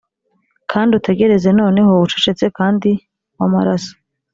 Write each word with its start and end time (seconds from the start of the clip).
kandi 0.71 0.91
utegereze 0.99 1.49
noneho, 1.59 1.91
ucecetse 2.05 2.45
kandi 2.57 2.89
wamaraso, 3.37 3.91